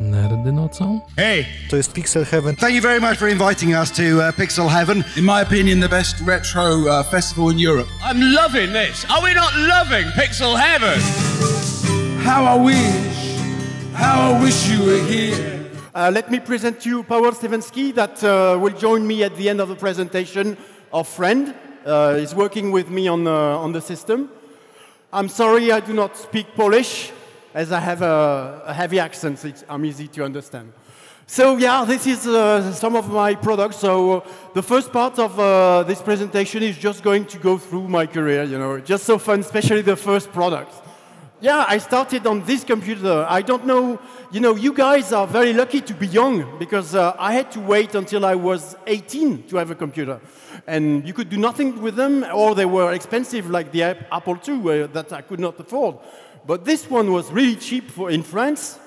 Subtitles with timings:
[0.00, 1.00] Nerdy nocą?
[1.16, 2.56] Hey, To jest Pixel Heaven.
[2.56, 5.04] thank you very much for inviting us to uh, Pixel Heaven.
[5.16, 7.86] In my opinion, the best retro uh, festival in Europe.
[8.04, 9.04] I'm loving this.
[9.10, 10.98] Are we not loving Pixel Heaven?
[12.24, 13.38] How I wish,
[13.94, 15.60] how I wish you were here.
[15.94, 19.48] Uh, let me present to you Paweł Stevensky that uh, will join me at the
[19.48, 20.56] end of the presentation.
[20.92, 21.54] Our friend
[21.86, 23.30] uh, is working with me on, uh,
[23.64, 24.28] on the system.
[25.12, 27.12] I'm sorry I do not speak Polish,
[27.54, 29.64] as I have a, a heavy accent.
[29.68, 30.72] I'm easy to understand.
[31.26, 33.76] So yeah, this is uh, some of my products.
[33.76, 37.88] So uh, the first part of uh, this presentation is just going to go through
[37.88, 38.42] my career.
[38.42, 40.76] You know, just so fun, especially the first products.
[41.40, 43.26] Yeah, I started on this computer.
[43.28, 44.00] I don't know,
[44.32, 47.60] you know, you guys are very lucky to be young because uh, I had to
[47.60, 50.20] wait until I was 18 to have a computer.
[50.66, 54.84] And you could do nothing with them, or they were expensive, like the Apple II,
[54.84, 55.96] uh, that I could not afford.
[56.46, 58.78] But this one was really cheap for, in France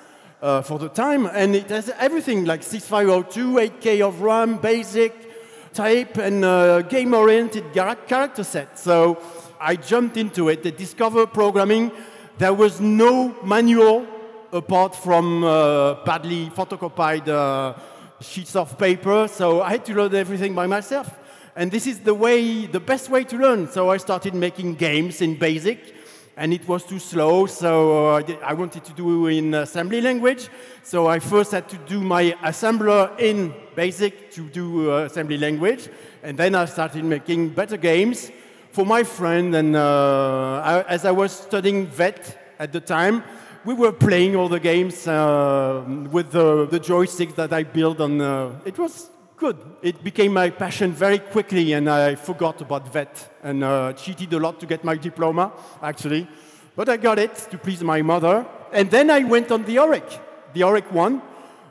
[0.41, 6.17] uh, for the time, and it has everything like 6502, 8K of RAM, basic, type,
[6.17, 8.77] and uh, game oriented character set.
[8.77, 9.17] So
[9.59, 10.61] I jumped into it.
[10.61, 11.91] The discovered programming,
[12.37, 14.05] there was no manual
[14.51, 17.73] apart from uh, badly photocopied uh,
[18.21, 21.09] sheets of paper, so I had to learn everything by myself.
[21.55, 23.67] And this is the way, the best way to learn.
[23.67, 25.96] So I started making games in BASIC,
[26.37, 30.49] and it was too slow, so uh, I wanted to do in assembly language.
[30.83, 35.89] So I first had to do my assembler in BASIC to do uh, assembly language,
[36.21, 38.31] and then I started making better games
[38.71, 39.55] for my friend.
[39.55, 43.23] And uh, I, as I was studying VET at the time,
[43.65, 48.21] we were playing all the games uh, with the, the joysticks that I built on.
[48.63, 49.57] It was good.
[49.83, 54.39] It became my passion very quickly, and I forgot about VET and uh, cheated a
[54.39, 56.27] lot to get my diploma, actually.
[56.75, 58.45] But I got it to please my mother.
[58.73, 60.19] And then I went on the Oric,
[60.53, 61.21] the Oric 1,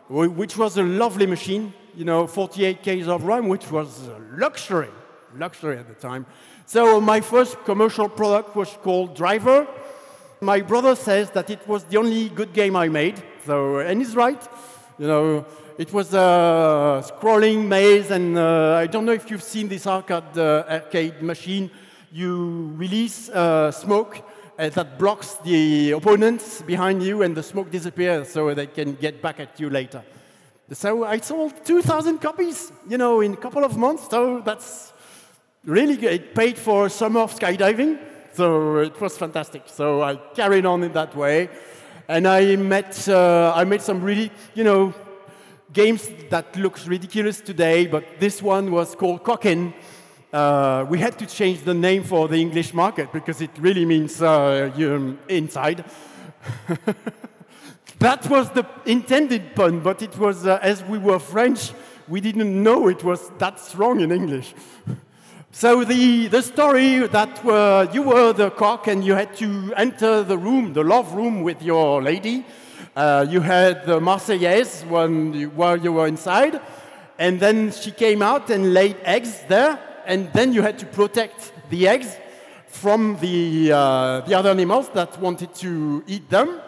[0.08, 4.90] which was a lovely machine, you know, 48 Ks of RAM, which was luxury,
[5.36, 6.24] luxury at the time.
[6.66, 9.66] So my first commercial product was called Driver.
[10.40, 14.14] My brother says that it was the only good game I made, so, and he's
[14.14, 14.42] right.
[14.98, 15.46] You know,
[15.78, 20.36] it was a scrolling maze, and uh, I don't know if you've seen this arcade,
[20.36, 21.70] uh, arcade machine.
[22.10, 24.22] You release uh, smoke
[24.58, 29.20] uh, that blocks the opponents behind you, and the smoke disappears so they can get
[29.20, 30.02] back at you later.
[30.72, 34.08] So I sold 2,000 copies, you know, in a couple of months.
[34.10, 34.92] So that's
[35.64, 36.12] really good.
[36.12, 37.98] It paid for summer of skydiving,
[38.32, 39.64] so it was fantastic.
[39.66, 41.50] So I carried on in that way,
[42.08, 44.94] and I met uh, I made some really you know
[45.72, 49.74] games that looks ridiculous today, but this one was called Cockin.
[50.32, 54.22] Uh, we had to change the name for the English market because it really means
[54.22, 55.84] uh, you inside.
[57.98, 61.72] That was the intended pun, but it was, uh, as we were French,
[62.08, 64.54] we didn't know it was that strong in English.
[65.52, 70.22] So the, the story that were, you were the cock and you had to enter
[70.22, 72.44] the room, the love room with your lady.
[72.96, 76.58] Uh, you had the Marseillaise when you, while you were inside,
[77.18, 81.52] and then she came out and laid eggs there, and then you had to protect
[81.68, 82.16] the eggs
[82.68, 86.58] from the, uh, the other animals that wanted to eat them.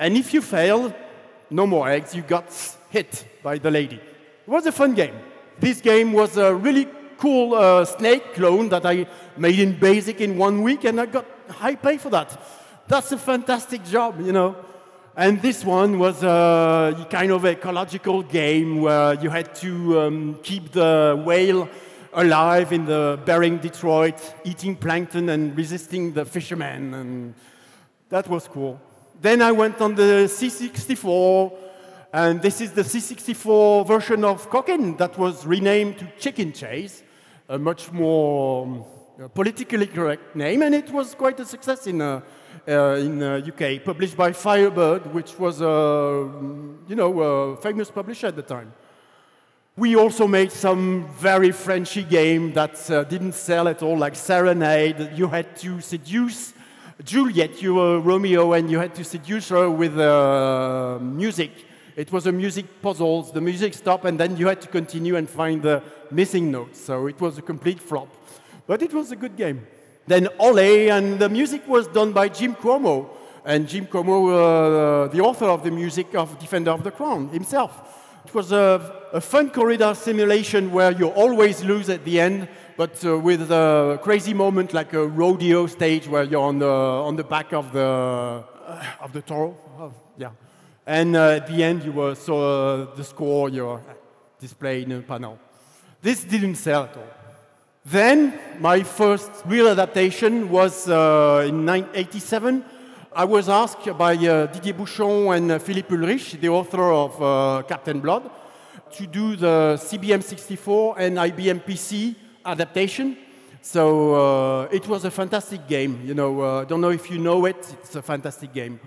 [0.00, 0.94] And if you failed,
[1.48, 2.46] no more eggs, you got
[2.90, 4.00] hit by the lady.
[4.46, 5.14] It was a fun game.
[5.60, 9.06] This game was a really cool uh, snake clone that I
[9.36, 12.36] made in BASIC in one week, and I got high pay for that.
[12.88, 14.56] That's a fantastic job, you know.
[15.14, 20.72] And this one was a kind of ecological game where you had to um, keep
[20.72, 21.68] the whale
[22.14, 27.34] alive in the Bering Detroit, eating plankton and resisting the fishermen, and
[28.08, 28.80] that was cool.
[29.20, 31.52] Then I went on the C64,
[32.14, 37.02] and this is the C64 version of Cockin that was renamed to Chicken Chase,
[37.50, 42.22] a much more um, politically correct name, and it was quite a success in, uh,
[42.66, 46.30] in uh, UK, published by Firebird, which was a
[46.88, 48.72] you know, a famous publisher at the time.
[49.76, 55.12] We also made some very Frenchy game that uh, didn't sell at all, like Serenade.
[55.14, 56.52] You had to seduce
[57.04, 61.52] Juliet, you were Romeo, and you had to seduce her with uh, music.
[61.96, 63.22] It was a music puzzle.
[63.22, 66.78] The music stopped, and then you had to continue and find the missing notes.
[66.80, 68.08] So it was a complete flop.
[68.66, 69.66] But it was a good game.
[70.06, 73.08] Then Ole, and the music was done by Jim Cuomo.
[73.44, 77.72] And Jim Cuomo, uh, the author of the music of Defender of the Crown himself.
[78.24, 83.04] It was a, a fun corridor simulation where you always lose at the end, but
[83.04, 87.24] uh, with a crazy moment like a rodeo stage where you're on the, on the
[87.24, 89.56] back of the, uh, of the toro.
[89.78, 90.30] Oh, yeah.
[90.86, 93.80] And uh, at the end, you saw uh, the score, your
[94.40, 95.38] display in a panel.
[96.00, 97.21] This didn't sell at all.
[97.84, 102.64] Then my first real adaptation was uh, in 1987.
[103.12, 107.62] I was asked by uh, Didier Bouchon and uh, Philippe Ulrich, the author of uh,
[107.66, 108.30] Captain Blood,
[108.92, 112.14] to do the CBM 64 and IBM PC
[112.44, 113.16] adaptation.
[113.62, 116.02] So uh, it was a fantastic game.
[116.04, 117.56] You know, uh, don't know if you know it.
[117.82, 118.78] It's a fantastic game.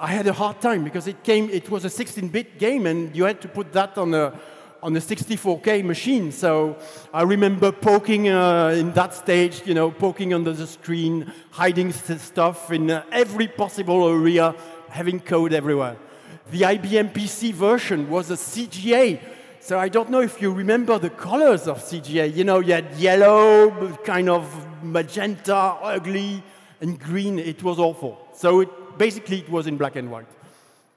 [0.00, 1.50] I had a hard time because it came.
[1.50, 4.32] It was a 16-bit game, and you had to put that on a
[4.82, 6.30] on a 64K machine.
[6.32, 6.76] So
[7.12, 12.70] I remember poking uh, in that stage, you know, poking under the screen, hiding stuff
[12.70, 14.54] in uh, every possible area,
[14.88, 15.96] having code everywhere.
[16.50, 19.20] The IBM PC version was a CGA.
[19.60, 22.34] So I don't know if you remember the colors of CGA.
[22.34, 24.44] You know, you had yellow, kind of
[24.82, 26.42] magenta, ugly,
[26.80, 27.38] and green.
[27.38, 28.18] It was awful.
[28.32, 30.28] So it, basically, it was in black and white.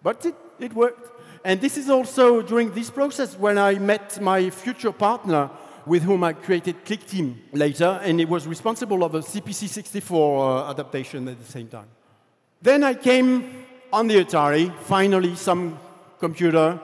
[0.03, 1.10] But it, it worked.
[1.43, 5.49] And this is also during this process when I met my future partner
[5.87, 11.27] with whom I created ClickTeam later, and he was responsible of a CPC64 uh, adaptation
[11.27, 11.87] at the same time.
[12.61, 15.79] Then I came on the Atari, finally some
[16.19, 16.79] computer,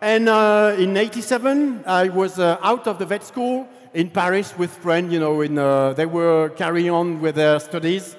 [0.00, 4.70] and uh, in 87 I was uh, out of the vet school in Paris with
[4.70, 8.16] friends, you know, in, uh, they were carrying on with their studies,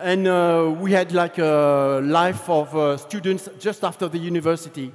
[0.00, 4.92] and uh, we had like a life of uh, students just after the university.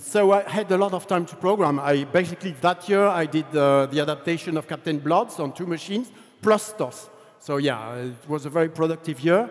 [0.00, 1.78] So I had a lot of time to program.
[1.78, 6.10] I basically that year I did uh, the adaptation of Captain Bloods on two machines
[6.40, 7.10] plus STOS.
[7.38, 9.50] So yeah, it was a very productive year.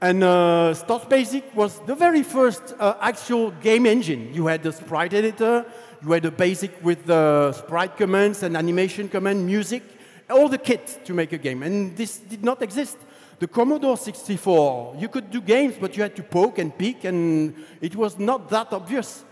[0.00, 4.32] And uh, STOS Basic was the very first uh, actual game engine.
[4.32, 5.66] You had the sprite editor,
[6.00, 9.82] you had the basic with the sprite commands and animation command, music,
[10.30, 11.64] all the kit to make a game.
[11.64, 12.98] And this did not exist.
[13.40, 17.56] The Commodore 64, you could do games, but you had to poke and peek, and
[17.80, 19.24] it was not that obvious.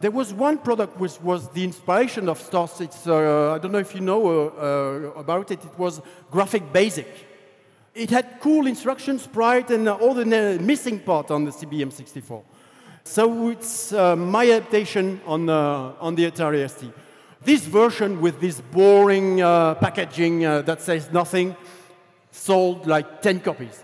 [0.00, 2.80] There was one product which was the inspiration of STOS.
[2.80, 5.62] It's, uh, I don't know if you know uh, uh, about it.
[5.62, 6.00] It was
[6.30, 7.06] Graphic Basic.
[7.94, 10.24] It had cool instructions, sprite and all the
[10.58, 12.42] missing part on the CBM 64.
[13.04, 16.90] So it's uh, my adaptation on, uh, on the Atari ST.
[17.44, 21.54] This version with this boring uh, packaging that says nothing
[22.30, 23.82] sold like 10 copies,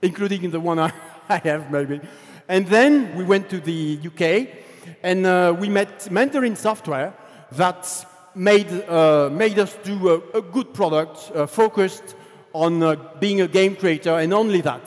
[0.00, 0.92] including the one I,
[1.28, 2.00] I have maybe.
[2.48, 4.67] And then we went to the UK
[5.02, 7.14] and uh, we met Mandarin Software
[7.52, 12.14] that made, uh, made us do a, a good product uh, focused
[12.52, 14.82] on uh, being a game creator and only that.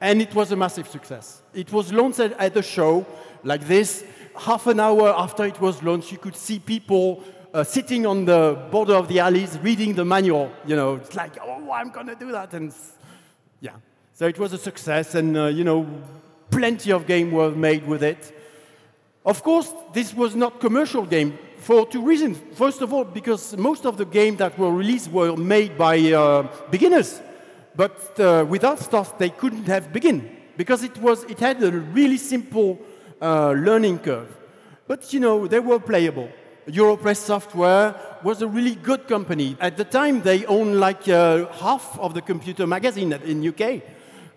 [0.00, 1.42] And it was a massive success.
[1.54, 3.06] It was launched at, a show
[3.44, 4.04] like this.
[4.36, 7.22] Half an hour after it was launched, you could see people
[7.54, 10.52] uh, sitting on the border of the alleys reading the manual.
[10.66, 12.52] You know, it's like, oh, I'm going to do that.
[12.52, 12.74] And
[13.60, 13.76] yeah.
[14.12, 15.86] So it was a success, and, uh, you know,
[16.50, 18.35] plenty of game were made with it.
[19.26, 22.38] Of course, this was not commercial game for two reasons.
[22.54, 26.46] First of all, because most of the games that were released were made by uh,
[26.70, 27.20] beginners,
[27.74, 32.18] but uh, without stuff they couldn't have begun because it was it had a really
[32.18, 32.78] simple
[33.20, 34.28] uh, learning curve.
[34.86, 36.30] But you know, they were playable.
[36.68, 39.56] Europress Software was a really good company.
[39.60, 43.82] At the time, they owned like uh, half of the computer magazine in UK,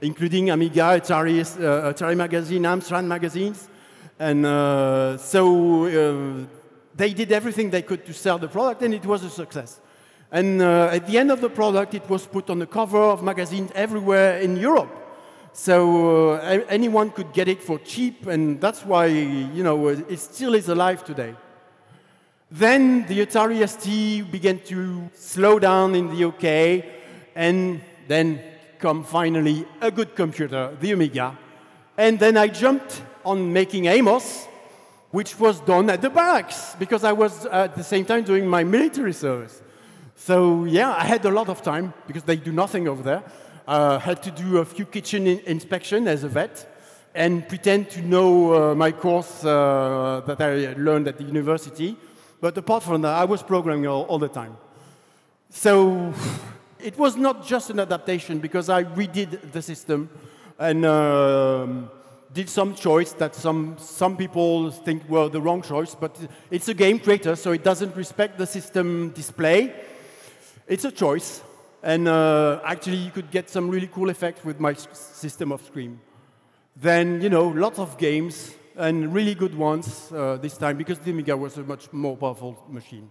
[0.01, 3.69] including Amiga, Atari, uh, Atari Magazine, Amstrad magazines.
[4.19, 6.45] And uh, so uh,
[6.94, 9.80] they did everything they could to sell the product, and it was a success.
[10.30, 13.23] And uh, at the end of the product, it was put on the cover of
[13.23, 14.94] magazines everywhere in Europe.
[15.54, 20.54] So uh, anyone could get it for cheap, and that's why you know it still
[20.54, 21.33] is alive today.
[22.52, 26.85] Then the Atari ST began to slow down in the UK,
[27.35, 28.42] and then
[28.80, 31.38] come finally a good computer, the Amiga.
[31.97, 34.47] And then I jumped on making Amos,
[35.11, 38.64] which was done at the barracks because I was at the same time doing my
[38.64, 39.61] military service.
[40.16, 43.23] So yeah, I had a lot of time because they do nothing over there.
[43.68, 46.68] Uh, had to do a few kitchen in inspection as a vet
[47.16, 51.97] and pretend to know uh, my course uh, that I learned at the university.
[52.42, 54.57] But apart from that, I was programming all, all the time.
[55.49, 56.14] So
[56.80, 60.09] it was not just an adaptation because I redid the system
[60.57, 61.90] and um,
[62.33, 66.16] did some choice that some, some people think were the wrong choice, but
[66.52, 69.74] it's a game creator, so it doesn't respect the system display.
[70.68, 71.42] It's a choice,
[71.81, 76.00] and uh, actually you could get some really cool effects with my system of Scream.
[76.76, 81.12] Then, you know, lots of games, and really good ones uh, this time, because the
[81.12, 83.09] Amiga was a much more powerful machine.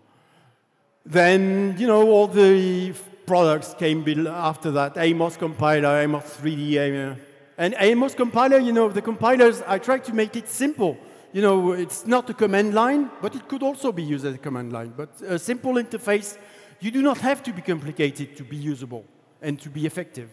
[1.05, 2.95] Then, you know, all the
[3.27, 7.19] products came after that, Amos compiler, Amos 3D,
[7.59, 10.97] and Amos compiler, you know, the compilers, I tried to make it simple
[11.33, 14.39] You know, it's not a command line, but it could also be used as a
[14.39, 14.95] command line.
[14.97, 16.39] But a simple interface,
[16.81, 19.05] you do not have to be complicated to be usable
[19.43, 20.31] and to be effective.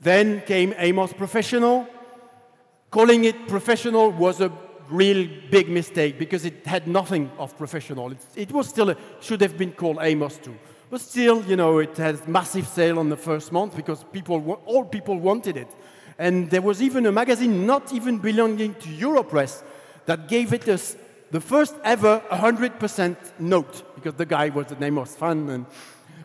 [0.00, 1.86] Then came Amos Professional.
[2.90, 4.50] Calling it professional was a
[4.88, 8.10] real big mistake because it had nothing of professional.
[8.10, 10.52] It, it was still a, should have been called Amos 2.
[10.90, 14.84] But still, you know, it has massive sale on the first month because people, all
[14.84, 15.68] people wanted it.
[16.20, 19.62] And there was even a magazine not even belonging to Europress
[20.04, 20.94] that gave it us
[21.30, 25.64] the first ever 100% note because the guy was the name was fun and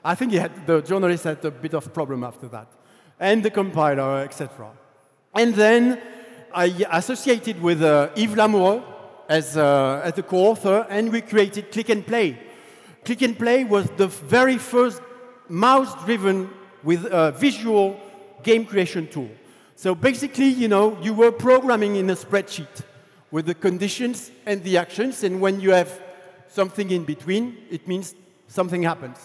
[0.03, 2.67] I think had, the journalist had a bit of problem after that.
[3.21, 4.69] And the compiler, etc.
[5.33, 6.01] And then
[6.53, 8.83] I associated with uh, Yves Lamoureux
[9.29, 12.37] as, uh, as the co-author, and we created Click and Play.
[13.05, 15.01] Click and Play was the very first
[15.47, 16.49] mouse-driven
[16.83, 17.97] with a visual
[18.43, 19.29] game creation tool.
[19.77, 22.82] So basically, you know, you were programming in a spreadsheet
[23.29, 26.01] with the conditions and the actions, and when you have
[26.48, 28.15] something in between, it means
[28.48, 29.17] something happens.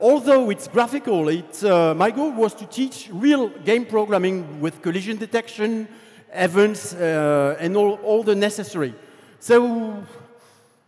[0.00, 5.18] Although it's graphical, it's, uh, my goal was to teach real game programming with collision
[5.18, 5.86] detection,
[6.34, 8.92] events, uh, and all, all the necessary.
[9.38, 10.04] So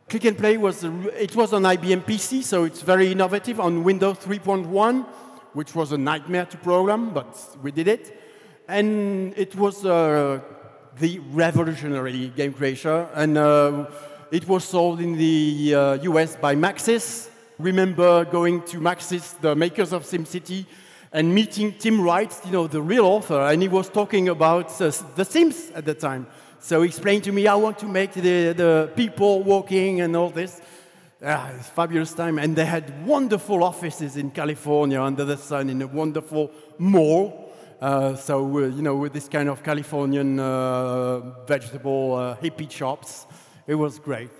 [0.08, 4.16] Click and Play was, it was on IBM PC, so it's very innovative on Windows
[4.18, 5.06] 3.1,
[5.52, 8.27] which was a nightmare to program, but we did it.
[8.68, 10.40] And it was uh,
[10.98, 13.86] the revolutionary game creation, and uh,
[14.30, 17.30] it was sold in the uh, US by Maxis.
[17.58, 20.66] Remember going to Maxis, the makers of SimCity,
[21.14, 24.92] and meeting Tim Wright, you know, the real author, and he was talking about uh,
[25.16, 26.26] The Sims at the time.
[26.60, 30.28] So he explained to me, I want to make the, the people walking and all
[30.28, 30.60] this.
[31.24, 32.38] Ah, it's fabulous time.
[32.38, 37.47] And they had wonderful offices in California under the sun in a wonderful mall.
[37.80, 43.26] Uh, so, uh, you know, with this kind of Californian uh, vegetable hippie shops,
[43.66, 44.30] it was great.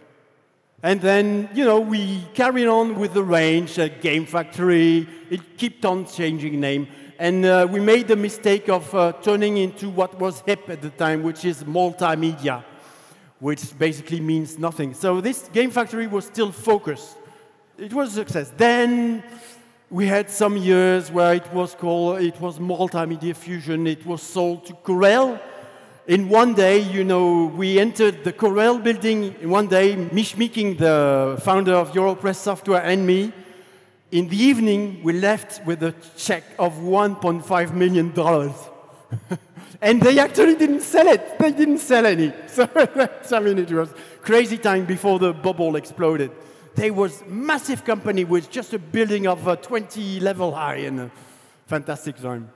[0.83, 5.09] And then, you know, we carried on with the range, uh, Game Factory.
[5.31, 6.89] It kept on changing name.
[7.19, 10.91] And uh, we made the mistake of uh, turning into what was hip at the
[10.91, 12.65] time, which is multimedia,
[13.41, 14.95] which basically means nothing.
[14.95, 17.17] So this Game Factory was still focused.
[17.77, 18.53] It was a success.
[18.57, 19.25] Then
[19.91, 23.87] we had some years where it was called, it was Multimedia Fusion.
[23.87, 25.41] It was sold to Corel
[26.09, 30.79] in one day, you know, we entered the Corel building in one day, Mich Meakin,
[30.79, 33.31] the founder of Europress Software, and me.
[34.11, 38.11] In the evening, we left with a check of $1.5 million.
[39.83, 41.39] and they actually didn't sell it.
[41.39, 42.33] They didn't sell any.
[42.49, 42.67] So,
[43.33, 43.93] I mean, it was
[44.23, 46.31] crazy time before the bubble exploded.
[46.79, 51.11] There was massive company with just a building of a 20 level high and a
[51.67, 52.53] fantastic time.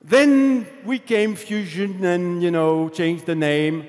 [0.00, 3.88] Then we came Fusion and, you know, changed the name.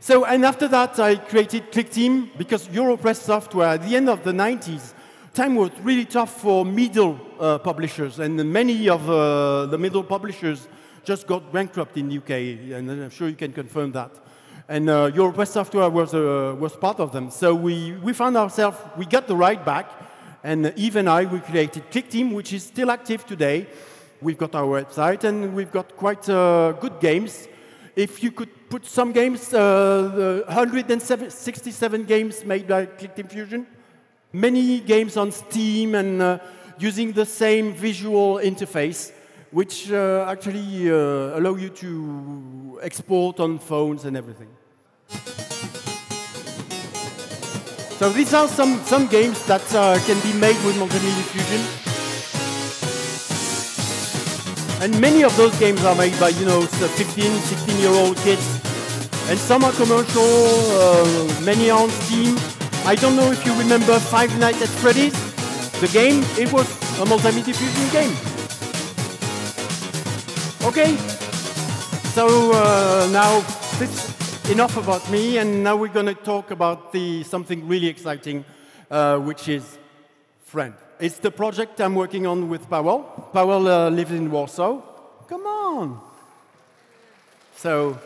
[0.00, 4.32] So, and after that, I created ClickTeam because Europress software at the end of the
[4.32, 4.94] 90s,
[5.34, 10.66] time was really tough for middle uh, publishers, and many of uh, the middle publishers
[11.04, 12.30] just got bankrupt in UK,
[12.72, 14.12] and I'm sure you can confirm that.
[14.70, 17.32] And uh, Europress software was, uh, was part of them.
[17.32, 19.90] So we, we found ourselves, we got the right back,
[20.44, 23.66] and Yves and I, we created ClickTeam, which is still active today.
[24.22, 27.48] We've got our website and we've got quite uh, good games.
[27.96, 33.66] If you could put some games, uh, 167 games made by ClickTeam Fusion,
[34.32, 36.38] many games on Steam and uh,
[36.78, 39.10] using the same visual interface,
[39.50, 44.46] which uh, actually uh, allow you to export on phones and everything.
[48.00, 51.60] So these are some, some games that uh, can be made with Multimedia Fusion.
[54.82, 58.40] And many of those games are made by, you know, 15, 16 year old kids.
[59.28, 62.38] And some are commercial, uh, many are on Steam.
[62.86, 65.12] I don't know if you remember Five Nights at Freddy's.
[65.82, 66.66] The game, it was
[67.00, 68.16] a multimedia fusion game.
[70.66, 70.96] Okay,
[72.14, 73.40] so uh, now
[73.78, 74.19] this
[74.50, 78.44] enough about me, and now we're going to talk about the, something really exciting,
[78.90, 79.78] uh, which is
[80.44, 80.74] Friend.
[80.98, 83.30] It's the project I'm working on with Powell.
[83.32, 84.82] Powell uh, lives in Warsaw.
[85.28, 86.00] Come on.
[87.54, 87.96] So,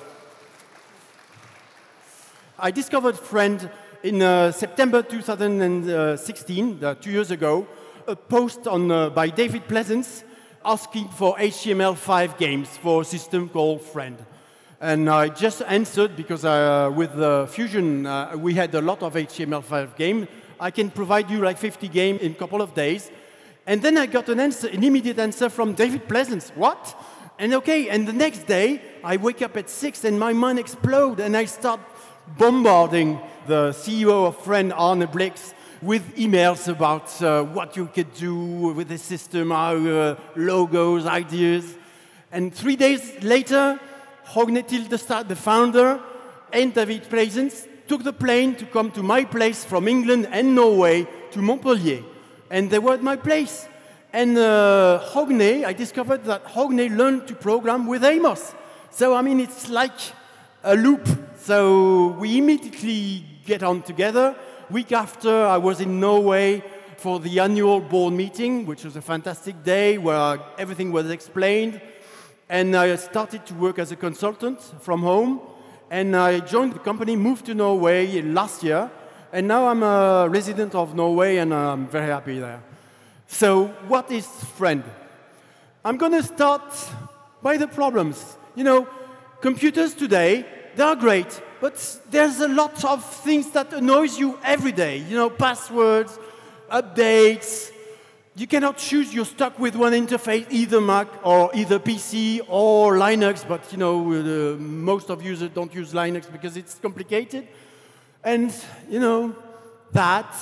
[2.58, 3.70] I discovered Friend
[4.02, 7.66] in uh, September 2016, uh, two years ago,
[8.06, 10.24] a post on, uh, by David Pleasance
[10.62, 14.18] asking for HTML5 games for a system called Friend.
[14.84, 17.12] And I just answered because uh, with
[17.48, 20.28] Fusion, uh, we had a lot of HTML5 games
[20.60, 23.10] I can provide you like 50 games in a couple of days.
[23.66, 26.50] And then I got an answer, an immediate answer from David Pleasance.
[26.54, 26.94] What?
[27.38, 31.18] And okay, and the next day I wake up at six and my mind explodes
[31.18, 31.80] and I start
[32.36, 38.36] bombarding the CEO of Friend, Arne Blix, with emails about uh, what you could do
[38.74, 41.74] with the system, our uh, logos, ideas.
[42.30, 43.80] And three days later,
[44.24, 44.62] Hogne
[45.28, 46.00] the founder,
[46.52, 51.06] and David Pleasance took the plane to come to my place from England and Norway
[51.32, 52.02] to Montpellier.
[52.50, 53.66] And they were at my place.
[54.12, 58.54] And uh, Hogne, I discovered that Hogne learned to program with Amos.
[58.90, 59.98] So, I mean, it's like
[60.62, 61.06] a loop.
[61.36, 64.36] So we immediately get on together.
[64.70, 66.62] Week after, I was in Norway
[66.96, 71.80] for the annual board meeting, which was a fantastic day where everything was explained.
[72.48, 75.40] And I started to work as a consultant from home.
[75.90, 78.90] And I joined the company, moved to Norway last year.
[79.32, 82.62] And now I'm a resident of Norway and I'm very happy there.
[83.26, 84.84] So, what is Friend?
[85.84, 86.62] I'm going to start
[87.42, 88.36] by the problems.
[88.54, 88.88] You know,
[89.40, 90.46] computers today,
[90.76, 91.74] they are great, but
[92.10, 94.98] there's a lot of things that annoys you every day.
[94.98, 96.18] You know, passwords,
[96.70, 97.70] updates.
[98.36, 99.14] You cannot choose.
[99.14, 103.46] You're stuck with one interface, either Mac or either PC or Linux.
[103.46, 107.46] But you know, uh, most of users don't use Linux because it's complicated.
[108.24, 108.52] And
[108.90, 109.36] you know,
[109.92, 110.34] that,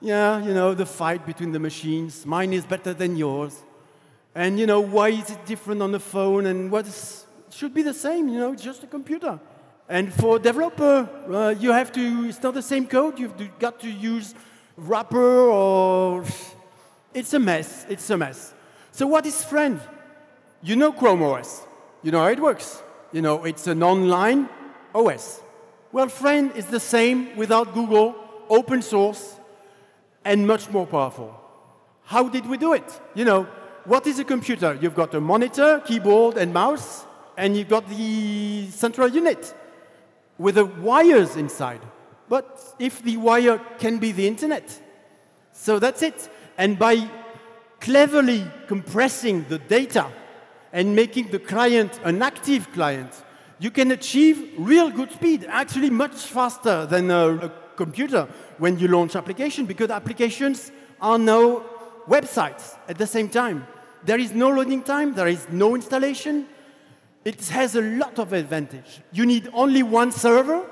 [0.00, 2.24] yeah, you know, the fight between the machines.
[2.24, 3.56] Mine is better than yours.
[4.32, 6.46] And you know, why is it different on the phone?
[6.46, 6.86] And what
[7.50, 8.28] should be the same?
[8.28, 9.40] You know, it's just a computer.
[9.88, 13.90] And for developer, uh, you have to, it's not the same code, you've got to
[13.90, 14.36] use
[14.76, 16.24] wrapper or,
[17.14, 18.54] it's a mess, it's a mess.
[18.92, 19.80] So what is Friend?
[20.62, 21.62] You know Chrome OS,
[22.02, 22.82] you know how it works.
[23.12, 24.48] You know, it's an online
[24.94, 25.42] OS.
[25.90, 28.14] Well, Friend is the same without Google,
[28.48, 29.36] open source,
[30.24, 31.34] and much more powerful.
[32.04, 33.00] How did we do it?
[33.14, 33.44] You know,
[33.84, 34.78] what is a computer?
[34.80, 37.04] You've got a monitor, keyboard, and mouse,
[37.36, 39.54] and you've got the central unit
[40.38, 41.80] with the wires inside.
[42.28, 44.70] But if the wire can be the internet,
[45.52, 46.28] so that's it.
[46.60, 47.08] And by
[47.80, 50.06] cleverly compressing the data
[50.74, 53.10] and making the client an active client,
[53.58, 58.88] you can achieve real good speed, actually much faster than a, a computer when you
[58.88, 60.70] launch application, because applications
[61.00, 61.64] are now
[62.06, 63.66] websites at the same time.
[64.04, 66.46] There is no loading time, there is no installation,
[67.24, 69.00] it has a lot of advantage.
[69.12, 70.68] You need only one server,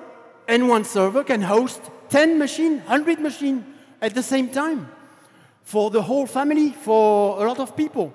[0.49, 3.65] and one server can host 10 machine, 100 machine
[4.03, 4.91] at the same time
[5.69, 8.11] for the whole family, for a lot of people.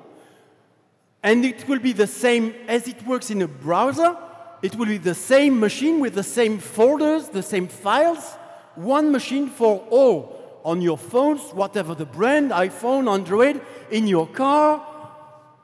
[1.21, 4.17] And it will be the same as it works in a browser.
[4.63, 8.33] It will be the same machine with the same folders, the same files,
[8.73, 13.61] one machine for all on your phones, whatever the brand, iPhone, Android,
[13.91, 14.83] in your car,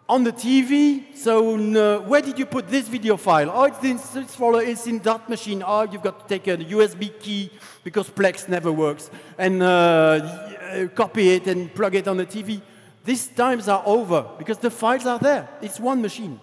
[0.10, 1.16] on the TV.
[1.16, 3.52] So uh, where did you put this video file?
[3.54, 4.62] Oh, it's in this folder.
[4.62, 5.64] It's in that machine.
[5.66, 7.52] Oh, you've got to take a USB key
[7.84, 12.62] because Plex never works and uh, uh, copy it and plug it on the TV.
[13.06, 15.48] These times are over because the files are there.
[15.62, 16.40] It's one machine.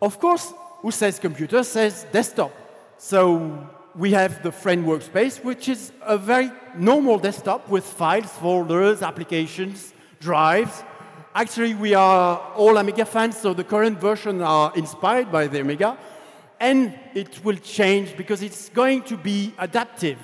[0.00, 2.52] Of course, who says computer says desktop.
[2.96, 9.02] So we have the Friend Workspace, which is a very normal desktop with files, folders,
[9.02, 10.82] applications, drives,
[11.38, 15.96] Actually, we are all Amiga fans, so the current version are inspired by the Amiga.
[16.58, 20.18] And it will change because it's going to be adaptive.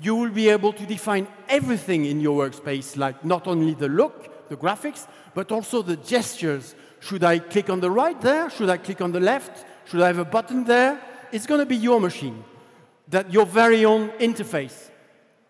[0.00, 4.48] You will be able to define everything in your workspace, like not only the look,
[4.48, 6.74] the graphics, but also the gestures.
[7.00, 8.48] Should I click on the right there?
[8.48, 9.66] Should I click on the left?
[9.90, 10.98] Should I have a button there?
[11.30, 12.42] It's going to be your machine,
[13.08, 14.88] that your very own interface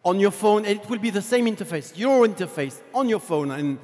[0.04, 3.52] on your phone, and it will be the same interface, your interface on your phone.
[3.52, 3.78] And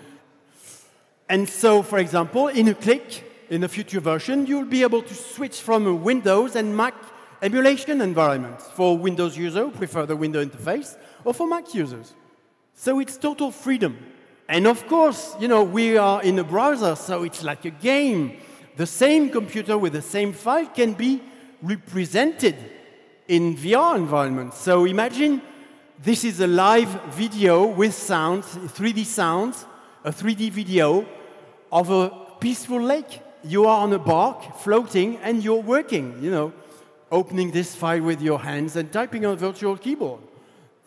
[1.31, 5.15] and so, for example, in a click, in a future version, you'll be able to
[5.15, 6.93] switch from a Windows and Mac
[7.41, 12.15] emulation environment for Windows users who prefer the window interface, or for Mac users.
[12.75, 13.97] So it's total freedom.
[14.49, 18.37] And of course, you know, we are in a browser, so it's like a game.
[18.75, 21.23] The same computer with the same file can be
[21.63, 22.57] represented
[23.29, 24.59] in VR environments.
[24.59, 25.43] So imagine
[26.03, 29.65] this is a live video with sounds, 3D sounds,
[30.03, 31.07] a 3D video
[31.71, 33.23] of a peaceful lake.
[33.43, 36.53] You are on a bark, floating, and you're working, you know,
[37.11, 40.21] opening this file with your hands and typing on a virtual keyboard.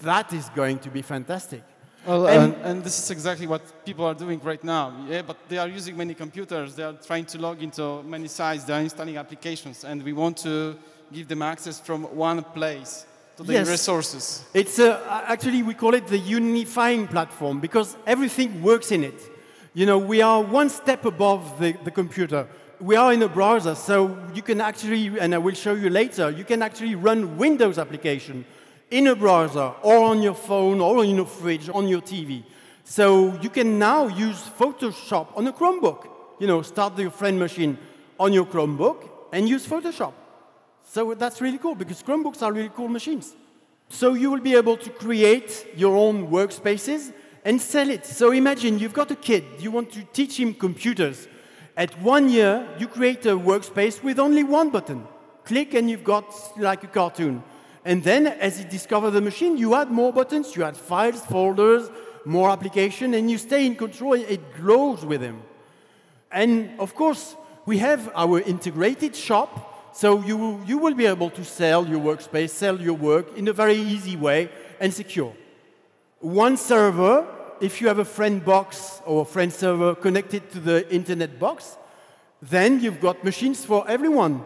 [0.01, 1.63] That is going to be fantastic.
[2.05, 5.05] Well, and, and, this is exactly what people are doing right now.
[5.07, 6.75] Yeah, but they are using many computers.
[6.75, 8.65] They are trying to log into many sites.
[8.65, 10.75] They are installing applications, and we want to
[11.13, 13.05] give them access from one place
[13.37, 13.69] to the yes.
[13.69, 14.43] resources.
[14.53, 19.32] It's uh, actually we call it the unifying platform because everything works in it.
[19.75, 22.47] You know, we are one step above the, the computer.
[22.79, 26.29] we are in a browser, so you can actually, and I will show you later,
[26.29, 28.45] you can actually run Windows application
[28.91, 32.43] in a browser or on your phone or in your fridge, on your TV.
[32.83, 36.07] So you can now use Photoshop on a Chromebook.
[36.39, 37.77] You know, start your friend machine
[38.19, 40.13] on your Chromebook and use Photoshop.
[40.85, 43.33] So that's really cool because Chromebooks are really cool machines.
[43.89, 47.13] So you will be able to create your own workspaces
[47.45, 48.05] and sell it.
[48.05, 51.27] So imagine you've got a kid, you want to teach him computers.
[51.75, 55.07] At one year, you create a workspace with only one button.
[55.43, 56.25] Click and you've got
[56.57, 57.43] like a cartoon.
[57.83, 61.89] And then as he discovers the machine, you add more buttons, you add files, folders,
[62.25, 64.13] more application, and you stay in control.
[64.13, 65.41] It grows with him.
[66.31, 71.45] And of course, we have our integrated shop so you, you will be able to
[71.45, 75.33] sell your workspace, sell your work in a very easy way and secure.
[76.23, 77.27] One server,
[77.59, 81.75] if you have a friend box or a friend server connected to the internet box,
[82.41, 84.45] then you've got machines for everyone.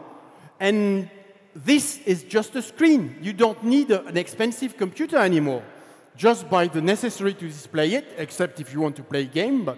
[0.59, 1.07] And
[1.53, 3.19] this is just a screen.
[3.21, 5.61] You don't need a, an expensive computer anymore.
[6.15, 9.63] Just buy the necessary to display it, except if you want to play a game,
[9.63, 9.77] but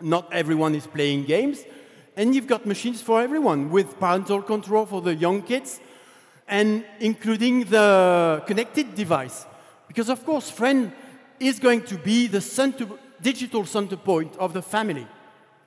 [0.00, 1.64] not everyone is playing games.
[2.16, 5.80] And you've got machines for everyone with parental control for the young kids
[6.48, 9.44] and including the connected device.
[9.88, 10.92] Because, of course, friend
[11.40, 12.86] is going to be the center,
[13.20, 15.06] digital center point of the family.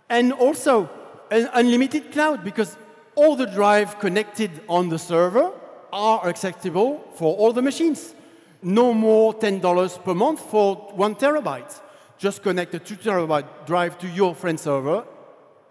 [0.09, 0.89] And also
[1.31, 2.77] an unlimited cloud because
[3.15, 5.51] all the drive connected on the server
[5.91, 8.13] are accessible for all the machines.
[8.61, 11.81] No more $10 per month for one terabyte.
[12.17, 15.05] Just connect a two terabyte drive to your friend server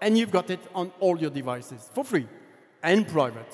[0.01, 2.29] and you've got it on all your devices for free
[2.83, 3.53] and private.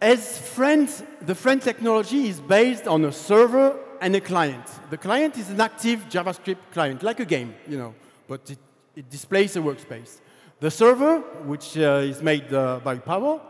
[0.00, 4.64] As friends, the friend technology is based on a server and a client.
[4.88, 7.94] The client is an active JavaScript client, like a game, you know,
[8.26, 8.58] but it,
[8.96, 10.20] it displays a workspace.
[10.60, 13.40] The server, which uh, is made uh, by Power,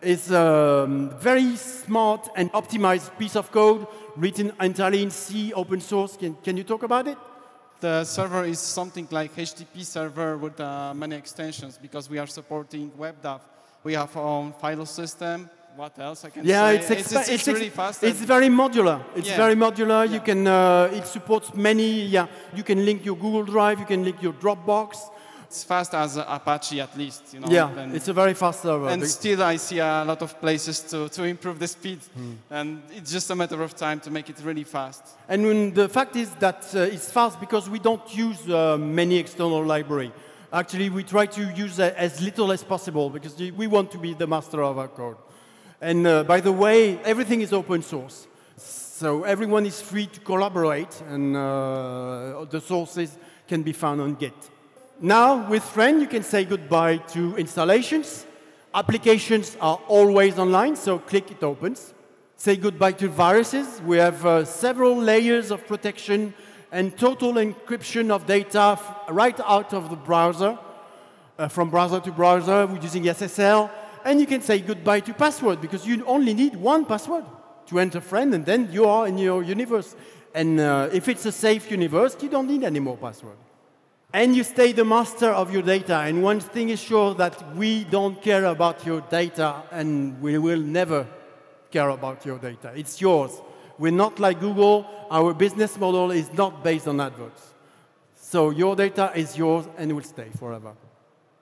[0.00, 5.80] is a um, very smart and optimized piece of code written entirely in C, open
[5.80, 6.16] source.
[6.16, 7.18] Can, can you talk about it?
[7.80, 12.90] the server is something like HTTP server with uh, many extensions because we are supporting
[12.90, 13.40] WebDAV.
[13.82, 15.48] We have our own file system.
[15.76, 16.76] What else I can yeah, say?
[16.76, 18.02] it's, it's, it's, it's, really fast.
[18.02, 19.02] It's very modular.
[19.14, 19.36] It's Yeah.
[19.36, 20.10] very modular.
[20.10, 24.04] You can, uh, it supports many, yeah, you can link your Google Drive, you can
[24.04, 24.96] link your Dropbox.
[25.46, 27.34] It's fast as Apache at least.
[27.34, 28.88] You know, Yeah, and- it's a very fast server.
[28.88, 31.98] and still I see a lot of places to, to improve the speed.
[32.14, 32.32] Hmm.
[32.50, 35.02] And it's just a matter of time to make it really fast.
[35.28, 39.64] And the fact is that uh, it's fast because we don't use uh, many external
[39.64, 40.12] library.
[40.52, 44.14] Actually, we try to use uh, as little as possible because we want to be
[44.14, 45.16] the master of our code.
[45.80, 48.26] And uh, by the way, everything is open source.
[48.56, 53.16] So everyone is free to collaborate and uh, the sources
[53.48, 54.34] can be found on Git.
[55.00, 58.26] Now, with Friend, you can say goodbye to installations.
[58.74, 61.94] Applications are always online, so click, it opens.
[62.36, 63.80] Say goodbye to viruses.
[63.86, 66.34] We have uh, several layers of protection
[66.70, 70.58] and total encryption of data right out of the browser,
[71.38, 73.70] uh, from browser to browser we're using SSL.
[74.04, 77.24] And you can say goodbye to password because you only need one password
[77.66, 79.94] to enter Friend, and then you are in your universe.
[80.34, 83.36] And uh, if it's a safe universe, you don't need any more password.
[84.12, 85.98] And you stay the master of your data.
[85.98, 90.60] And one thing is sure that we don't care about your data and we will
[90.60, 91.06] never
[91.70, 92.72] care about your data.
[92.74, 93.30] It's yours.
[93.78, 94.86] We're not like Google.
[95.10, 97.54] Our business model is not based on adverts.
[98.14, 100.72] So your data is yours and will stay forever.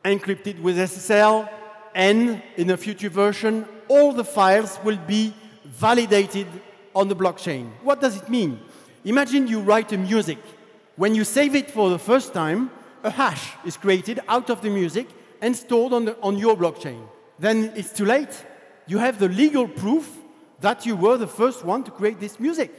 [0.05, 1.49] Encrypted with SSL,
[1.99, 5.35] and in a future version, all the files will be
[5.67, 6.47] validated
[6.95, 7.71] on the blockchain.
[7.83, 8.59] What does it mean?
[9.05, 10.39] Imagine you write a music
[10.99, 12.73] when you save it for the first time,
[13.05, 15.07] a hash is created out of the music
[15.41, 17.01] and stored on, the, on your blockchain.
[17.39, 18.45] Then it's too late.
[18.89, 20.19] You have the legal proof
[20.59, 22.73] that you were the first one to create this music.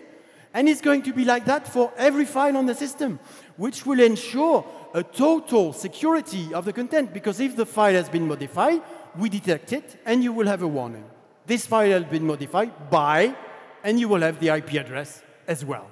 [0.54, 3.22] And it's going to be like that for every file on the system,
[3.56, 7.14] which will ensure a total security of the content.
[7.14, 8.82] Because if the file has been modified,
[9.18, 11.06] we detect it and you will have a warning.
[11.46, 13.36] This file has been modified by,
[13.84, 15.90] and you will have the IP address as well.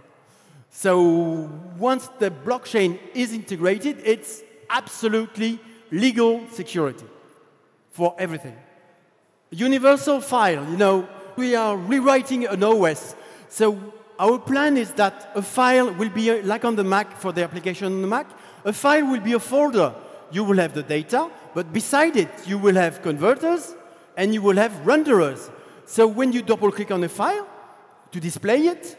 [0.70, 1.50] So
[1.80, 7.06] once the blockchain is integrated, it's absolutely legal security
[7.90, 8.56] for everything.
[9.50, 13.16] Universal file, you know, we are rewriting an OS.
[13.50, 17.32] So our plan is that a file will be uh, like on the Mac for
[17.32, 18.28] the application on the Mac.
[18.66, 19.96] A file will be a folder.
[20.32, 23.74] You will have the data, but beside it, you will have converters
[24.16, 25.50] and you will have renderers.
[25.88, 27.48] So when you double click on a file
[28.12, 28.96] to display it,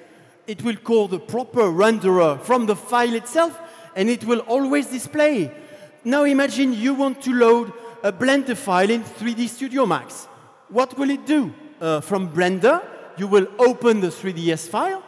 [0.49, 3.57] it will call the proper renderer from the file itself
[3.95, 5.53] and it will always display.
[6.03, 10.25] Now imagine you want to load a Blender file in 3D Studio Max.
[10.69, 11.55] What will it do?
[11.81, 12.85] Uh, from Blender,
[13.17, 15.05] you will open the 3ds file.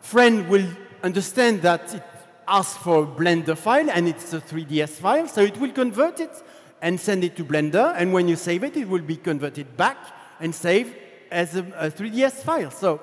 [0.00, 0.66] Friend will
[1.02, 2.02] understand that it
[2.48, 6.42] asks for a Blender file and it's a 3ds file, so it will convert it
[6.82, 7.94] and send it to Blender.
[7.96, 9.96] And when you save it, it will be converted back
[10.40, 10.94] and saved
[11.30, 12.70] as a, a 3ds file.
[12.70, 13.00] So,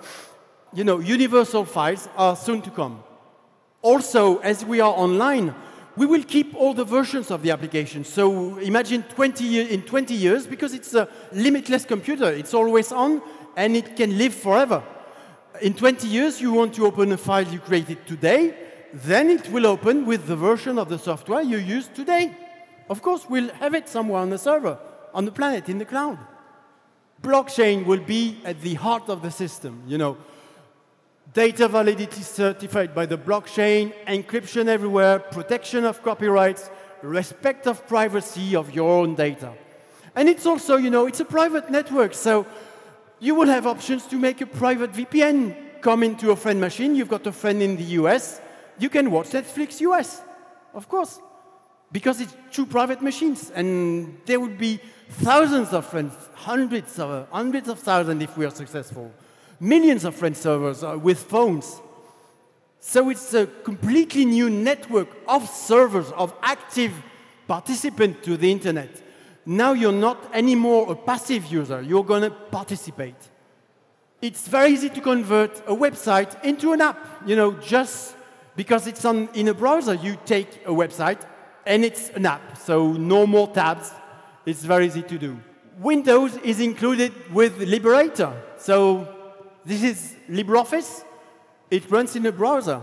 [0.74, 3.04] you know, universal files are soon to come.
[3.82, 5.54] Also, as we are online,
[5.96, 8.04] we will keep all the versions of the application.
[8.04, 13.22] So imagine 20 year, in 20 years, because it's a limitless computer, it's always on
[13.56, 14.84] and it can live forever.
[15.62, 18.56] In 20 years, you want to open a file you created today,
[18.92, 22.36] then it will open with the version of the software you use today.
[22.90, 24.78] Of course, we'll have it somewhere on the server,
[25.14, 26.20] on the planet, in the cloud.
[27.22, 29.84] Blockchain will be at the heart of the system.
[29.88, 30.18] You know,
[31.34, 36.70] data validity certified by the blockchain, encryption everywhere, protection of copyrights,
[37.02, 39.54] respect of privacy of your own data.
[40.16, 42.46] And it's also, you know, it's a private network, so
[43.20, 46.96] you will have options to make a private VPN come into a friend machine.
[46.96, 48.42] You've got a friend in the US,
[48.78, 50.22] you can watch Netflix US,
[50.74, 51.20] of course,
[51.94, 57.70] because it's two private machines, and there would be thousands of friends, hundreds of hundreds
[57.70, 59.10] of thousands if we are successful
[59.64, 61.82] millions of friend servers uh, with phones.
[62.80, 66.92] So it's a completely new network of servers, of active
[67.48, 69.02] participants to the internet.
[69.46, 73.16] Now you're not anymore a passive user, you're going to participate.
[74.22, 77.24] It's very easy to convert a website into an app.
[77.26, 78.16] You know, just
[78.56, 81.22] because it's on, in a browser, you take a website
[81.66, 82.58] and it's an app.
[82.58, 83.92] So no more tabs.
[84.46, 85.40] It's very easy to do.
[85.80, 88.34] Windows is included with Liberator.
[88.58, 89.08] So
[89.66, 91.04] this is LibreOffice.
[91.72, 92.82] It runs in a browser.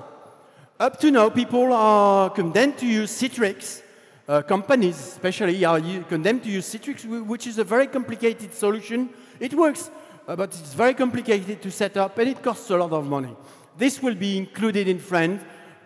[0.79, 3.83] Up to now, people are condemned to use Citrix.
[4.27, 9.11] Uh, companies, especially, are condemned to use Citrix, which is a very complicated solution.
[9.39, 9.91] It works,
[10.27, 13.37] uh, but it's very complicated to set up, and it costs a lot of money.
[13.77, 15.41] This will be included in Friend.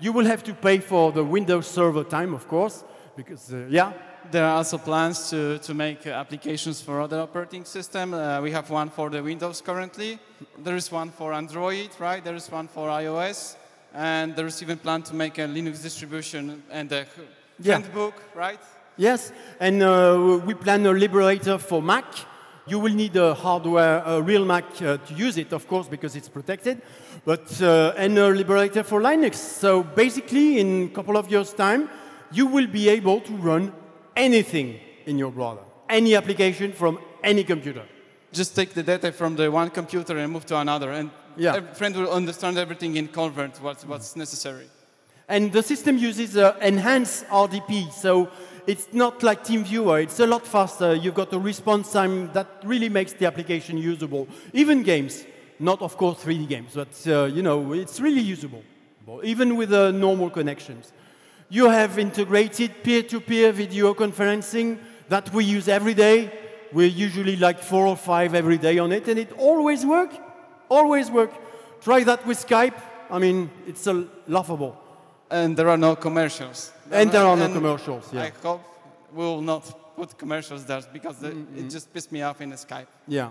[0.05, 2.85] You will have to pay for the Windows server time, of course,
[3.17, 3.95] because, uh, yeah,
[4.31, 8.13] there are also plans to, to make applications for other operating systems.
[8.13, 10.19] Uh, we have one for the Windows currently.
[10.59, 12.23] There is one for Android, right?
[12.23, 13.57] There is one for iOS.
[13.95, 17.07] And there is even plan to make a Linux distribution and a
[17.59, 17.79] yeah.
[17.79, 18.61] handbook, right?
[18.99, 22.05] Yes, and uh, we plan a liberator for Mac.
[22.67, 26.15] You will need a hardware, a real Mac uh, to use it, of course, because
[26.15, 26.83] it's protected,
[27.25, 29.37] but uh, and a liberator for Linux.
[29.37, 31.89] So basically, in a couple of years' time,
[32.33, 33.73] you will be able to run
[34.17, 37.85] anything in your browser, any application from any computer.
[38.33, 41.61] Just take the data from the one computer and move to another, and yeah.
[41.73, 44.67] friend will understand everything in convert what's, what's necessary.
[45.29, 48.29] And the system uses uh, enhanced RDP, so
[48.67, 50.03] it's not like TeamViewer.
[50.03, 50.95] It's a lot faster.
[50.95, 54.29] You've got a response time that really makes the application usable.
[54.53, 55.25] Even games,
[55.59, 58.63] not of course 3D games, but uh, you know it's really usable,
[59.23, 60.93] even with uh, normal connections.
[61.49, 66.33] You have integrated peer-to-peer video conferencing that we use every day.
[66.73, 70.11] We're usually like four or five every day on it, and it always work,
[70.69, 71.33] always work.
[71.81, 72.75] Try that with Skype.
[73.11, 74.81] I mean, it's a laughable.
[75.31, 76.73] And there are no commercials.
[76.91, 78.13] And there are no commercials.
[78.13, 78.23] Yeah.
[78.23, 78.63] I hope
[79.13, 81.59] we will not put commercials there because mm -hmm.
[81.59, 82.89] it just pissed me off in Skype.
[83.07, 83.31] Yeah.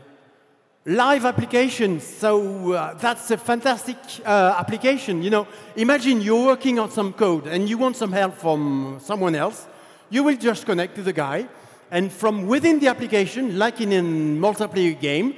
[0.85, 5.23] Live applications, so uh, that's a fantastic uh, application.
[5.23, 9.33] You know, imagine you're working on some code and you want some help from someone
[9.33, 9.65] else.
[10.09, 11.47] You will just connect to the guy,
[11.89, 15.35] and from within the application, like in a multiplayer game,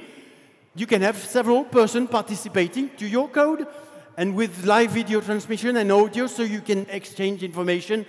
[0.74, 3.68] you can have several persons participating to your code,
[4.16, 8.04] and with live video transmission and audio, so you can exchange information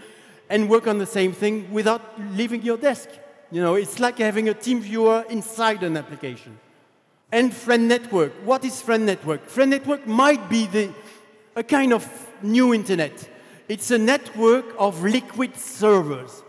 [0.49, 3.09] and work on the same thing without leaving your desk.
[3.51, 6.57] You know, it's like having a team viewer inside an application.
[7.31, 8.31] And Friend Network.
[8.45, 9.47] What is Friend Network?
[9.47, 10.93] Friend Network might be the,
[11.55, 12.07] a kind of
[12.41, 13.29] new internet.
[13.67, 16.41] It's a network of liquid servers.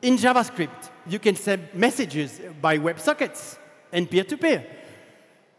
[0.00, 3.58] In JavaScript, you can send messages by WebSockets
[3.92, 4.66] and peer to peer.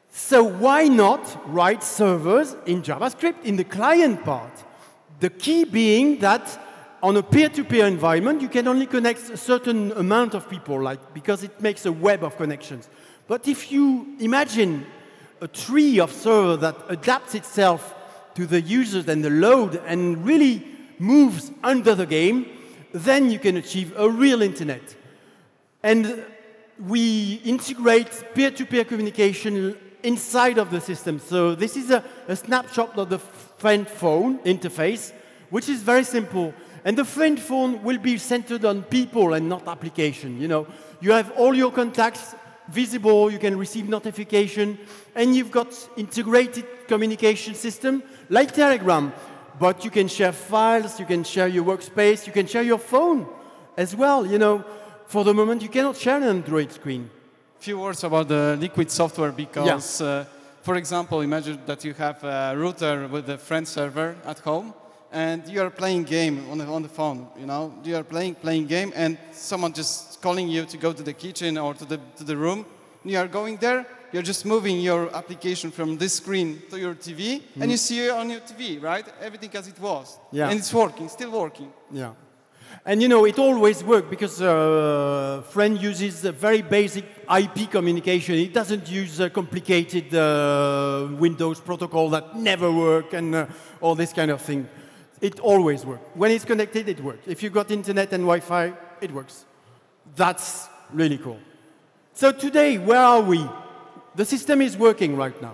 [0.09, 4.51] So, why not write servers in JavaScript in the client part?
[5.21, 6.59] The key being that
[7.01, 10.81] on a peer to peer environment, you can only connect a certain amount of people,
[10.81, 12.89] like, because it makes a web of connections.
[13.27, 14.85] But if you imagine
[15.41, 17.95] a tree of server that adapts itself
[18.35, 20.65] to the users and the load and really
[20.99, 22.47] moves under the game,
[22.93, 24.95] then you can achieve a real internet.
[25.81, 26.23] And
[26.87, 31.19] we integrate peer-to-peer communication inside of the system.
[31.19, 35.13] So this is a, a snapshot of the friend phone interface,
[35.49, 36.53] which is very simple.
[36.85, 40.41] And the friend phone will be centered on people and not application.
[40.41, 40.67] You know,
[40.99, 42.35] you have all your contacts
[42.69, 44.77] visible, you can receive notification,
[45.15, 49.13] and you've got integrated communication system like Telegram.
[49.59, 53.27] But you can share files, you can share your workspace, you can share your phone
[53.77, 54.25] as well.
[54.25, 54.63] You know,
[55.07, 57.09] for the moment, you cannot share an Android screen.
[57.59, 60.25] Few words about the Liquid software because, uh,
[60.61, 64.73] for example, imagine that you have a router with a friend server at home
[65.13, 68.35] and you are playing game on the, on the phone, you know, you are playing,
[68.35, 71.99] playing game and someone just calling you to go to the kitchen or to the,
[72.17, 72.65] to the room.
[73.05, 77.43] You are going there, you're just moving your application from this screen to your TV
[77.59, 79.05] and you see it on your TV, right?
[79.21, 80.17] Everything as it was.
[80.31, 80.49] Yeah.
[80.49, 81.71] And it's working, still working.
[81.91, 82.13] Yeah.
[82.85, 88.35] And you know, it always works because uh, Friend uses a very basic IP communication.
[88.35, 93.45] It doesn't use a complicated uh, Windows protocol that never work and uh,
[93.79, 94.67] all this kind of thing.
[95.23, 96.05] It always works.
[96.15, 97.25] When it's connected, it works.
[97.27, 99.45] If you've got internet and Wi-Fi, it works.
[100.17, 101.39] That's really cool.
[102.11, 103.39] So today, where are we?
[104.15, 105.53] The system is working right now.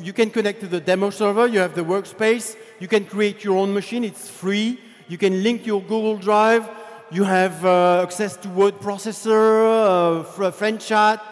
[0.00, 3.58] You can connect to the demo server, you have the workspace, you can create your
[3.58, 4.80] own machine, it's free.
[5.08, 6.70] You can link your Google Drive,
[7.10, 11.22] you have uh, access to word processor, uh, friend chat,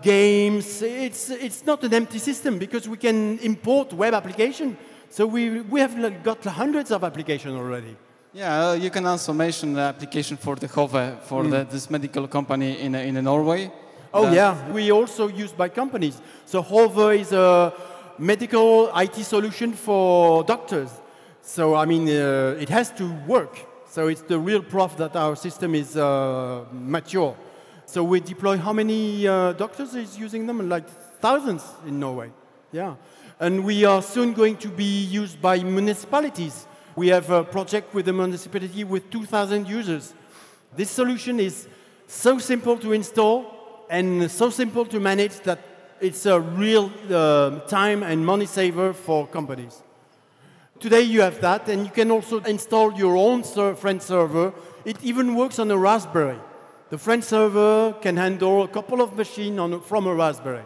[0.00, 0.80] games.
[0.80, 4.78] It's, it's not an empty system because we can import web application.
[5.12, 7.96] So we, we have got hundreds of applications already.
[8.32, 12.28] Yeah, uh, you can also mention the application for the Hove, for the, this medical
[12.28, 13.72] company in, uh, in Norway.
[14.14, 16.20] Oh Uh, yeah, we also used by companies.
[16.46, 17.72] So Hove is a
[18.18, 20.90] medical IT solution for doctors.
[21.42, 23.58] So I mean, uh, it has to work.
[23.88, 27.34] So it's the real proof that our system is uh, mature.
[27.86, 30.68] So we deploy how many uh, doctors is using them?
[30.68, 30.88] Like
[31.20, 32.30] thousands in Norway.
[32.72, 32.94] Yeah,
[33.40, 36.66] and we are soon going to be used by municipalities.
[36.94, 40.12] We have a project with a municipality with 2,000 users.
[40.76, 41.66] This solution is
[42.06, 45.58] so simple to install and so simple to manage that
[46.00, 49.82] it's a real uh, time and money saver for companies.
[50.78, 54.52] Today you have that, and you can also install your own ser- friend server.
[54.84, 56.38] It even works on a Raspberry.
[56.88, 60.64] The friend server can handle a couple of machines from a Raspberry.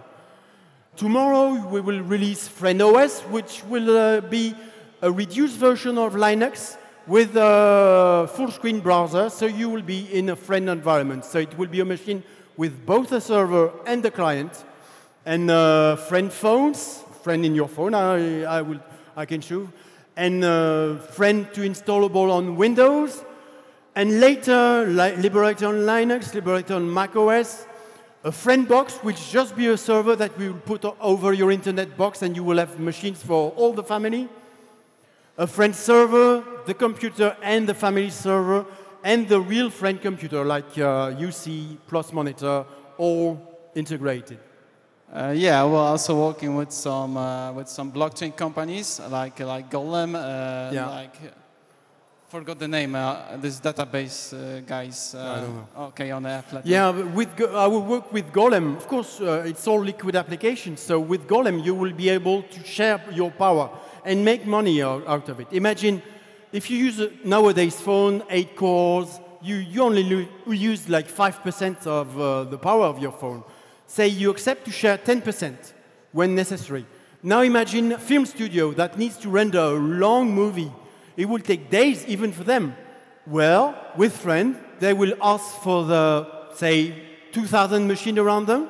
[0.96, 4.54] Tomorrow we will release FriendOS, which will uh, be
[5.02, 6.76] a reduced version of Linux
[7.09, 11.24] with a full screen browser, so you will be in a friend environment.
[11.24, 12.22] So it will be a machine
[12.57, 14.64] with both a server and a client.
[15.26, 18.78] And uh, friend phones, friend in your phone, I, I, will,
[19.16, 19.68] I can show.
[20.16, 23.24] And uh, friend to installable on Windows.
[23.96, 27.66] And later, li- Liberator on Linux, Liberator on Mac OS.
[28.25, 31.95] A friend box, which just be a server that we will put over your internet
[31.97, 34.29] box, and you will have machines for all the family.
[35.37, 38.65] A friend server, the computer, and the family server,
[39.03, 42.65] and the real friend computer, like uh, UC plus monitor,
[42.97, 43.39] all
[43.75, 44.39] integrated.
[45.13, 50.15] Uh, yeah, we're also working with some uh, with some blockchain companies like like Golem,
[50.15, 50.89] uh, Yeah.
[50.89, 51.15] like
[52.35, 52.97] forgot the name.
[52.97, 55.14] Uh, this database uh, guys.
[55.14, 55.68] Uh, I don't know.
[55.90, 56.47] Okay, on the app.
[56.64, 58.77] Yeah, with Go- I will work with Golem.
[58.77, 60.81] Of course, uh, it's all liquid applications.
[60.81, 63.70] So with Golem, you will be able to share your power
[64.05, 65.47] and make money out, of it.
[65.53, 66.03] Imagine
[66.51, 72.20] if you use a nowadays phone, eight cores, you, you only use like 5% of
[72.20, 73.44] uh, the power of your phone.
[73.87, 75.73] Say you accept to share 10%
[76.11, 76.85] when necessary.
[77.23, 80.73] Now imagine a film studio that needs to render a long movie.
[81.16, 82.77] It will take days even for them.
[83.27, 86.94] Well, with Friend, they will ask for the, say,
[87.33, 88.68] 2,000 machine around them.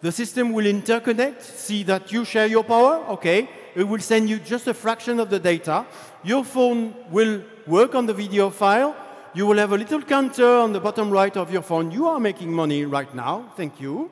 [0.00, 3.48] The system will interconnect, see that you share your power, okay.
[3.74, 5.86] It will send you just a fraction of the data.
[6.24, 8.94] Your phone will work on the video file.
[9.34, 11.90] You will have a little counter on the bottom right of your phone.
[11.90, 14.10] You are making money right now, thank you.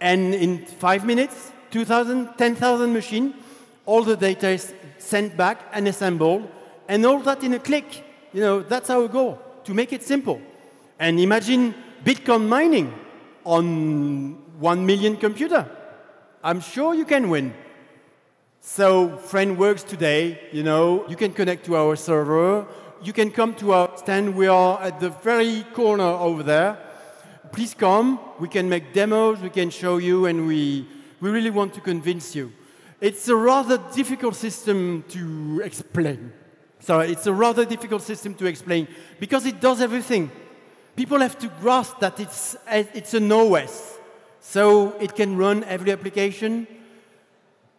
[0.00, 3.34] And in five minutes, 2,000, 10,000 machine,
[3.86, 6.48] all the data is sent back and assembled,
[6.88, 8.04] and all that in a click.
[8.32, 10.40] You know, that's our goal, to make it simple.
[10.98, 12.92] And imagine Bitcoin mining
[13.44, 15.68] on one million computer.
[16.42, 17.54] I'm sure you can win.
[18.60, 22.66] So Friend works today, you know, you can connect to our server,
[23.02, 26.78] you can come to our stand, we are at the very corner over there.
[27.52, 30.86] Please come, we can make demos, we can show you, and we,
[31.20, 32.52] we really want to convince you.
[33.00, 36.32] It's a rather difficult system to explain.
[36.86, 38.86] So it's a rather difficult system to explain
[39.18, 40.30] because it does everything.
[40.94, 43.98] People have to grasp that it's, it's an OS,
[44.38, 46.68] so it can run every application,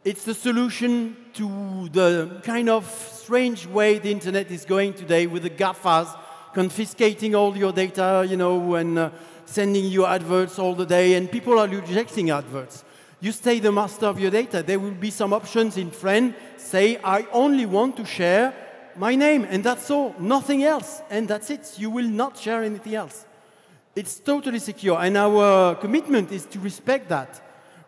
[0.03, 2.85] It's the solution to the kind of
[3.23, 6.13] strange way the internet is going today with the GAFAs
[6.53, 9.09] confiscating all your data, you know, and uh,
[9.45, 12.83] sending you adverts all the day, and people are rejecting adverts.
[13.21, 14.63] You stay the master of your data.
[14.63, 18.53] There will be some options in Friend say, I only want to share
[18.97, 21.75] my name, and that's all, nothing else, and that's it.
[21.77, 23.25] You will not share anything else.
[23.95, 27.41] It's totally secure, and our commitment is to respect that.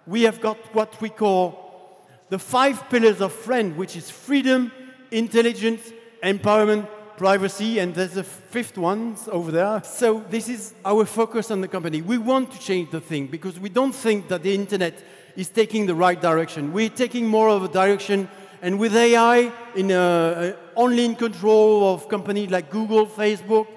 [0.07, 4.71] We have got what we call the five pillars of Friend, which is freedom,
[5.11, 5.91] intelligence,
[6.23, 6.87] empowerment,
[7.17, 9.81] privacy, and there's a fifth one over there.
[9.83, 12.01] So this is our focus on the company.
[12.01, 14.93] We want to change the thing because we don't think that the internet
[15.35, 16.71] is taking the right direction.
[16.71, 18.29] We're taking more of a direction,
[18.61, 23.67] and with AI, in a, only in control of companies like Google, Facebook,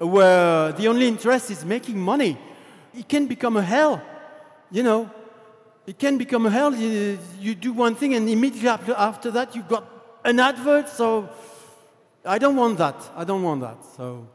[0.00, 2.38] uh, where the only interest is making money,
[2.94, 4.00] it can become a hell.
[4.70, 5.10] You know,
[5.86, 6.74] it can become a hell.
[6.74, 9.84] You, you do one thing, and immediately after, after that, you've got
[10.24, 10.88] an advert.
[10.88, 11.28] So
[12.24, 12.96] I don't want that.
[13.16, 13.78] I don't want that.
[13.96, 14.28] So,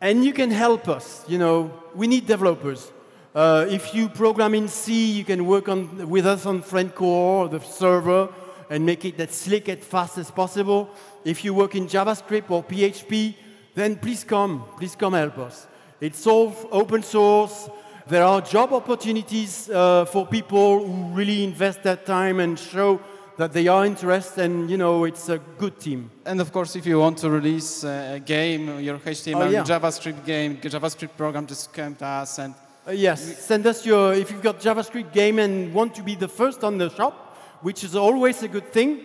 [0.00, 1.24] and you can help us.
[1.28, 2.90] You know, we need developers.
[3.34, 7.60] Uh, if you program in C, you can work on, with us on FriendCore, the
[7.60, 8.28] server,
[8.70, 10.90] and make it as slick and fast as possible.
[11.24, 13.34] If you work in JavaScript or PHP,
[13.74, 14.64] then please come.
[14.78, 15.66] Please come help us.
[16.00, 17.68] It's all open source.
[18.06, 23.00] There are job opportunities uh, for people who really invest their time and show
[23.36, 26.10] that they are interested and you know it's a good team.
[26.24, 29.62] And of course, if you want to release a game, your HTML Oh, yeah.
[29.62, 32.54] JavaScript game, JavaScript program, just come to us and
[32.88, 36.26] Uh, yes, send us your, if you've got JavaScript game and want to be the
[36.28, 37.27] first on the shop,
[37.62, 39.00] which is always a good thing,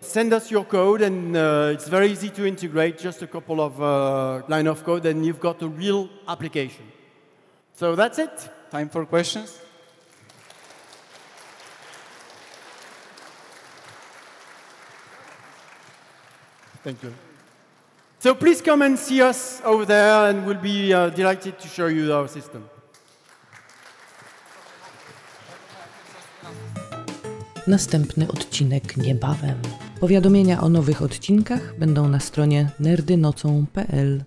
[0.00, 3.80] send us your code and uh, it's very easy to integrate, just a couple of
[3.82, 6.84] uh, line of code and you've got a real application.
[7.74, 8.48] So that's it.
[8.70, 9.60] time for questions.
[16.82, 17.12] Thank you.
[18.20, 21.86] So please come and see us over there and we'll be uh, delighted to show
[21.86, 22.68] you our system.
[27.68, 29.56] Następny odcinek niebawem.
[30.00, 34.24] Powiadomienia o nowych odcinkach będą na stronie nerdynocą.pl.